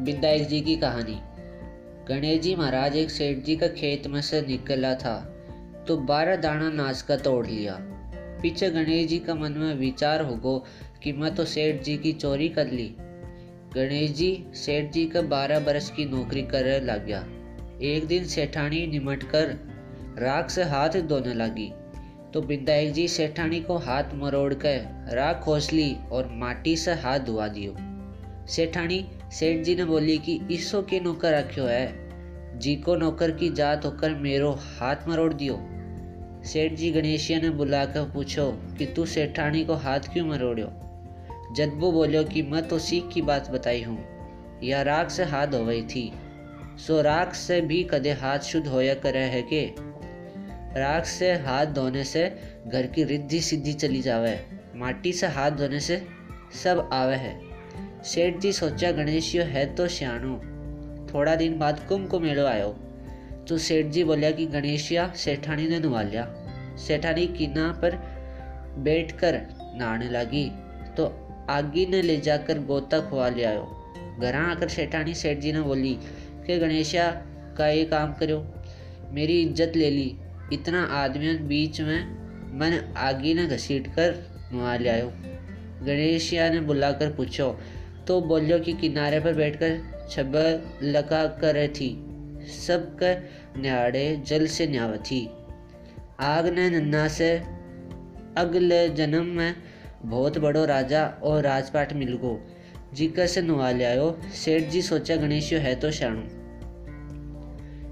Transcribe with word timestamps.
बिंदायक 0.00 0.46
जी 0.48 0.60
की 0.60 0.76
कहानी। 0.76 1.16
गणेश 2.08 2.40
जी 2.40 2.54
महाराज 2.56 2.96
एक 2.96 3.10
सेठ 3.10 3.38
जी 3.44 3.56
का 3.56 3.68
खेत 3.68 4.06
में 4.06 4.20
से 4.22 4.40
निकला 4.42 4.94
था 4.94 5.14
तो 5.88 5.96
बारह 5.96 6.36
दाना 6.36 6.68
नाच 6.70 7.00
का 7.02 7.16
तोड़ 7.16 7.46
लिया। 7.46 7.76
पीछे 8.42 8.70
गणेश 8.70 9.06
जी 9.08 9.18
का 9.18 9.34
मन 9.34 9.52
में 9.52 9.74
विचार 9.74 10.22
होगो 10.22 10.58
कि 11.02 11.12
मैं 11.12 11.34
तो 11.34 11.44
सेठ 11.44 11.82
जी 11.82 11.96
की 11.96 12.12
चोरी 12.12 12.48
कर 12.48 12.70
ली। 12.70 12.88
गणेश 13.74 14.10
जी 14.10 14.30
सेठ 14.54 14.92
जी 14.92 15.06
का 15.06 15.22
बारह 15.22 15.60
बरस 15.60 15.90
की 15.90 16.04
नौकरी 16.04 16.42
कर 16.42 16.68
लग 16.82 17.06
गया 17.06 17.24
एक 17.84 18.06
दिन 18.06 18.24
सेठानी 18.26 18.86
निमट 18.86 19.22
कर 19.22 19.56
राख 20.18 20.50
से 20.50 20.62
हाथ 20.64 21.00
धोने 21.08 21.34
लगी 21.34 21.72
तो 22.34 22.40
बिंदायक 22.42 22.92
जी 22.92 23.08
सेठानी 23.08 23.60
को 23.60 23.76
हाथ 23.78 24.14
मरोड़ 24.14 24.54
कर 24.54 25.10
राख 25.12 25.40
खोस 25.40 25.72
ली 25.72 25.96
और 26.12 26.28
माटी 26.32 26.76
से 26.76 26.92
हाथ 26.94 27.18
धुआ 27.18 27.48
दियो। 27.48 27.76
सेठानी 28.46 29.04
सेठ 29.40 29.64
जी 29.64 29.76
ने 29.76 29.84
बोली 29.84 30.18
कि 30.18 30.40
ईसो 30.50 30.82
के 30.82 31.00
नौकर 31.00 31.32
रखियो 31.32 31.66
है? 31.66 32.58
जी 32.58 32.76
को 32.76 32.96
नौकर 32.96 33.30
की 33.30 33.50
जात 33.50 33.84
होकर 33.84 34.14
मेरो 34.14 34.50
हाथ 34.50 34.96
मरोड़ 35.08 35.34
दियो। 35.34 35.56
सेठ 36.44 36.72
जी 36.72 36.90
गणेशिया 36.90 37.40
ने 37.40 37.50
बुलाकर 37.50 38.02
पूछो 38.02 38.50
कि 38.78 38.86
तू 38.86 39.06
सेठानी 39.06 39.64
को 39.64 39.74
हाथ 39.74 40.00
क्यों 40.00 40.26
मरोड़ियो 40.26 40.66
जदबो 41.56 41.92
बोलियो 41.92 42.24
कि 42.24 42.42
मैं 42.42 42.68
तो 42.68 42.78
सीख 42.78 43.08
की 43.14 43.22
बात 43.22 43.50
बताई 43.50 43.82
हूँ। 43.82 43.98
यह 44.62 44.82
राख 44.82 45.10
से 45.10 45.24
हाथ 45.24 45.46
धो 45.46 45.64
गई 45.64 45.82
थी। 45.82 46.12
सो 46.86 47.00
राख 47.00 47.34
से 47.34 47.60
भी 47.60 47.88
कदे 47.90 48.12
हाथ 48.12 48.38
शुद्ध 48.38 48.66
होया 48.66 48.94
करे 48.94 49.18
है 49.18 49.42
के? 49.42 49.70
राख 50.80 51.04
से 51.04 51.32
हाथ 51.32 51.66
धोने 51.66 52.04
से 52.04 52.40
घर 52.66 52.86
की 52.86 53.04
रिद्धि 53.04 53.40
सिद्धि 53.40 53.72
चली 53.72 54.02
जावे। 54.02 54.38
माटी 54.76 55.12
से 55.12 55.26
हाथ 55.26 55.50
धोने 55.50 55.80
से 55.80 56.06
सब 56.64 56.90
आवे 56.92 57.16
है। 57.16 57.45
सेठ 58.06 58.36
जी 58.40 58.52
सोचा 58.52 58.90
गणेशियो 58.92 59.44
है 59.44 59.64
तो 59.74 59.86
सियाणो 59.88 60.34
थोड़ा 61.12 61.34
दिन 61.36 61.58
बाद 61.58 61.80
कुंभ 61.88 62.08
को 62.10 62.18
मेलो 62.20 62.44
आयो 62.46 62.68
तो 63.48 63.58
सेठ 63.58 63.86
जी 63.86 64.04
बोलिया 64.04 64.30
कि 64.30 64.46
गणेशिया 64.46 65.06
सेठानी 65.16 65.66
ने 65.68 65.78
नुआ 65.78 66.02
लिया 66.02 66.26
सेठानी 66.86 67.26
किना 67.38 67.66
पर 67.82 67.96
बैठ 68.84 69.12
कर 69.18 69.40
नहाने 69.60 70.08
लगी 70.10 70.48
तो 70.96 71.06
आगी 71.50 71.86
ने 71.86 72.02
ले 72.02 72.16
जाकर 72.20 72.58
गोता 72.66 73.00
खुआ 73.10 73.28
ले 73.28 73.44
आयो 73.44 73.66
घर 74.20 74.34
आकर 74.36 74.68
सेठानी 74.68 75.14
सेठ 75.16 75.38
जी 75.38 75.52
ने 75.52 75.60
बोली 75.62 75.94
कि 76.46 76.58
गणेशिया 76.58 77.10
का 77.58 77.68
ये 77.68 77.84
काम 77.86 78.12
करो 78.12 78.42
मेरी 79.14 79.40
इज़्ज़त 79.42 79.76
ले 79.76 79.90
ली 79.90 80.10
इतना 80.52 80.84
आदमियों 80.94 81.36
बीच 81.48 81.80
में 81.80 82.00
मैंने 82.60 82.80
आगी 83.02 83.34
ने 83.34 83.46
घसीट 83.56 83.86
कर 83.94 84.14
नुआ 84.52 84.76
ले 84.76 84.88
आयो 84.88 85.12
गणेशिया 85.82 86.48
ने 86.50 86.60
बुलाकर 86.60 87.12
पूछो 87.12 87.56
तो 88.06 88.20
बोलियो 88.20 88.58
कि 88.58 88.72
किनारे 88.72 89.20
पर 89.20 89.34
बैठकर 89.34 89.80
छब्बर 90.10 90.78
लगा 90.82 91.26
कर 91.26 91.68
थी 91.68 92.06
सबका 92.46 93.22
न्याड़े 93.60 94.22
जल 94.26 94.46
से 94.46 94.66
न्याव 94.66 94.96
थी 94.96 95.30
आग 96.20 96.46
ने 96.46 96.70
नन्ना 96.70 97.08
से 97.08 97.42
अगले 98.36 98.88
जन्म 98.88 99.24
में 99.24 99.54
बहुत 100.02 100.38
बड़ो 100.38 100.64
राजा 100.64 101.06
और 101.06 101.42
राजपाट 101.42 101.92
मिल 101.92 102.16
गो 102.16 102.46
जिकर 102.94 103.26
से 103.26 103.42
नुआ 103.42 103.70
लियायो। 103.70 104.20
सेठ 104.34 104.68
जी 104.68 104.82
सोचा, 104.82 105.16
गणेश 105.16 105.52
है 105.52 105.74
तो 105.74 105.90
शाणु 105.90 106.20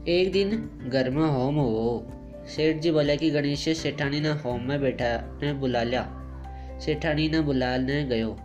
एक 0.09 0.31
दिन 0.33 0.51
घर 0.93 1.11
में 1.11 1.27
होम 1.27 1.55
हो 1.55 2.07
सेठ 2.49 2.77
जी 2.77 2.91
बोला 2.91 3.15
कि, 3.15 3.31
गणेश, 3.31 3.79
सेठानी 3.79 4.21
ने 4.21 4.29
होम 4.29 4.63
में 4.63 4.81
बैठा, 4.81 5.39
ने 5.43 5.53
बुला 5.53 5.83
लिया। 5.83 6.21
सेठानी 6.81 7.29
ने 7.29 7.41
बुलाने 7.41 8.05
गयो। 8.05 8.37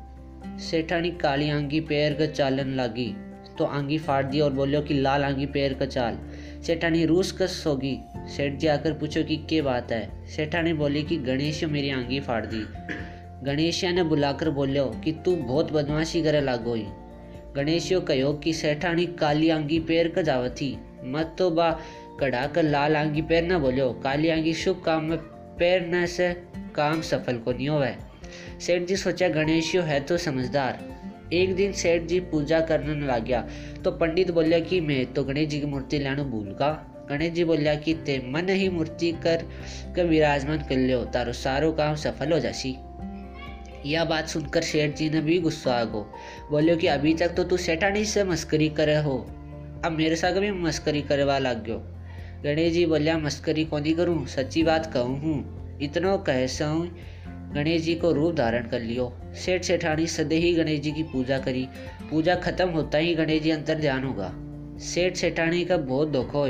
सेठानी 0.46 1.12
काली 1.12 1.50
आंगी 1.50 1.80
पैर 1.80 2.14
का 2.14 2.26
चालन 2.26 2.76
लागी। 2.76 3.16
तो 3.58 3.66
आंगी 3.66 3.98
फाड़ 3.98 4.26
दी 4.26 4.40
और 4.40 4.54
बोलियो 4.54 4.82
कि 4.82 4.94
लाल 4.94 5.24
आंगी 5.24 5.46
पैर 5.46 5.74
का 5.74 5.86
चाल। 5.86 6.18
सेठानी 6.62 7.06
रूस 7.06 7.32
कस 7.32 7.64
होगी 7.68 7.98
सेठ 8.36 8.54
जी 8.54 8.68
आकर 8.68 8.94
पूछो 8.94 9.24
कि 9.24 9.38
क्या 9.38 9.64
बात 9.64 9.92
है? 9.92 10.28
सेठानी 10.28 10.74
बोली 10.74 11.04
कि 11.04 11.18
गणेश 11.18 11.64
मेरी 11.64 11.90
आंगी 11.90 12.20
फाड़ 12.20 12.46
दी। 12.46 12.66
गणेशिया 13.46 13.92
ने 13.92 14.04
बुलाकर 14.04 14.50
बोलियो 14.50 14.86
कि 14.86 15.12
तू 15.12 15.36
बहुत 15.36 15.72
बदमाशी 15.72 16.24
करे 16.24 16.42
लागो 16.42 16.74
ही। 16.74 16.86
गणेशियो 17.56 18.02
कहो 18.02 18.34
कि 18.34 18.54
सेठानी 18.54 19.06
काली 19.06 19.50
आंगी 19.50 19.80
पैर 19.80 20.08
का 20.08 20.22
जावत 20.22 20.52
थी 20.52 20.78
मत 21.04 21.36
तो 21.38 21.50
बा 21.52 21.72
कड़ा 22.20 22.48
कर 22.48 22.64
लाल 22.64 22.96
आंगी 22.96 23.22
पैर 23.22 23.44
न 23.44 23.58
बोलियो। 23.58 23.90
काली 23.94 24.30
आंगी 24.30 24.54
शुभ 24.54 24.82
काम 24.86 25.04
में, 25.04 25.18
पैर 25.58 25.88
न 25.88 26.06
से 26.06 26.34
काम 26.76 27.02
सफल 27.02 27.38
को 27.38 27.52
नहीं 27.52 27.70
होवे। 27.70 27.96
सेठ 28.62 28.88
जी 28.88 28.96
सोचा, 28.96 29.28
गणेशियो 29.30 29.84
है 29.84 30.00
तो 30.00 30.18
समझदार। 30.18 30.88
एक 31.34 31.56
दिन 31.56 31.72
सेठ 31.72 32.04
जी 32.04 32.20
पूजा 32.22 32.60
करने 32.62 32.94
लग 33.08 33.26
गया 33.26 33.42
तो 33.84 33.92
पंडित 33.92 34.32
बोलिया, 34.32 34.60
कि 34.60 34.80
मैं 34.82 35.06
तो 35.14 35.24
गणेश 35.24 35.50
जी 35.50 35.60
की 35.60 35.66
मूर्ति 35.66 36.00
लाने 36.00 36.24
भूल 36.26 36.48
गा। 36.60 36.72
गणेश 37.10 37.34
जी 37.34 37.44
बोलिया, 37.44 37.76
कि 37.76 37.94
ते 37.96 38.18
मन 38.28 38.50
ही 38.50 38.70
मूर्ति 38.70 39.12
कर 39.24 39.46
कर 39.96 40.06
विराजमान 40.06 40.66
कर 40.70 40.78
लियो, 40.78 41.04
तारो 41.06 41.34
सारो 41.34 41.72
काम 41.72 41.96
सफल 41.96 42.34
हो 42.34 42.40
जासी। 42.40 42.76
यह 43.86 44.04
बात 44.06 44.28
सुनकर 44.28 44.62
सेठ 44.62 44.96
जी 44.96 45.10
ने 45.10 45.22
भी 45.22 45.40
गुस्सा 45.40 45.74
आ 45.74 45.84
गो। 45.84 46.02
बोलियो 46.52 46.76
कि 46.78 46.88
अभी 46.88 47.14
तक 47.14 47.36
तो 47.36 47.44
तू 47.44 47.58
सेठानी 47.58 48.04
से 48.06 48.24
मस्करी 48.24 48.70
करे 48.72 48.98
हो। 48.98 49.18
अब 49.86 49.92
मेरे 49.92 50.16
साथ 50.16 50.34
भी 50.34 50.52
मस्करी 50.54 51.02
करवा 51.02 51.38
लग 51.40 51.64
गयो 51.66 51.78
गणेश 52.44 52.74
जी 52.74 52.86
बोलिया, 52.86 53.18
मस्करी 53.18 53.64
कौन 53.66 53.82
नहीं 53.82 53.94
करूँ? 53.94 54.26
सच्ची 54.28 54.64
बात 54.64 54.92
कहूँ 54.94 55.20
हूँ। 55.22 55.78
इतनो 55.82 56.18
कह 56.18 56.46
सऊँ 56.48 56.88
गणेश 57.54 57.82
जी 57.82 57.96
को 57.96 58.12
रूप 58.12 58.36
धारण 58.36 58.68
कर 58.68 58.80
लियो। 58.80 59.14
सेठ 59.36 59.64
सेठानी 59.64 60.08
सदे 60.08 60.36
ही 60.36 60.54
गणेश 60.54 60.80
जी 60.80 60.92
की 60.92 61.04
पूजा 61.04 61.40
करी। 61.40 61.68
पूजा 62.12 62.36
खत्म 62.36 62.70
होता 62.70 62.98
ही 62.98 63.16
गणेश 63.16 63.42
जी 63.42 63.50
अंतर 63.50 63.76
ध्यान 63.76 64.04
होगा। 64.04 64.32
सेठ 64.80 65.16
सेठानी 65.16 65.66
का 65.66 65.78
बहुत 65.78 66.08
दुख 66.08 66.34
हो 66.34 66.48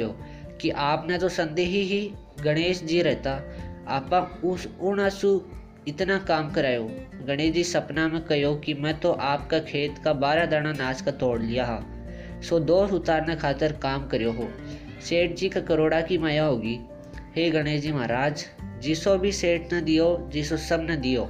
कि 0.61 0.69
आपने 0.69 1.17
तो 1.17 1.29
संदेह 1.29 1.67
ही 1.67 2.11
गणेश 2.43 2.83
जी 2.83 3.01
रहता। 3.01 3.31
आपा 3.87 4.19
उस 4.43 4.67
उन 4.81 4.99
आँसू 4.99 5.41
इतना 5.87 6.17
काम 6.17 6.49
करायो। 6.51 6.83
गणेश 7.27 7.53
जी 7.53 7.63
सपना 7.63 8.07
में 8.07 8.21
कहो 8.21 8.55
कि 8.55 8.73
मैं 8.73 8.99
तो 8.99 9.11
आपका 9.11 9.59
खेत 9.59 9.95
का 10.05 10.13
बारह 10.13 10.45
दाना 10.45 10.71
नाच 10.71 11.01
का 11.01 11.11
तोड़ 11.11 11.41
लिया 11.41 11.65
हा। 11.65 11.81
सो 12.41 12.59
दोष 12.59 12.91
उतारने 12.91 13.35
खातर 13.35 13.71
काम 13.71 14.07
करो 14.07 14.31
हो। 14.31 14.49
सेठ 15.01 15.35
जी 15.35 15.49
का 15.49 15.61
करोड़ा 15.61 16.01
की 16.01 16.17
माया 16.17 16.43
होगी। 16.43 16.79
हे 17.35 17.49
गणेश 17.49 17.81
जी 17.81 17.91
महाराज, 17.91 18.45
जिसो 18.81 19.17
भी 19.17 19.31
सेठ 19.31 19.73
न 19.73 19.81
दियो, 19.81 20.29
जिसो 20.33 20.57
सब 20.57 20.87
न 20.89 20.95
दियो 21.01 21.23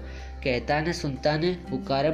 कहता 0.43 0.81
ने 0.81 0.93
सुनता 0.93 1.37
ने 1.37 1.53
पुकारे 1.53 2.11